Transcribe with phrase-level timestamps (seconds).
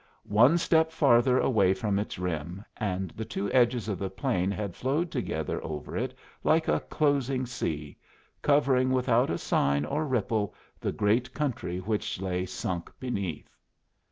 [0.23, 4.75] One step farther away from its rim, and the two edges of the plain had
[4.75, 7.97] flowed together over it like a closing sea,
[8.41, 13.55] covering without a sign or ripple the great country which lay sunk beneath.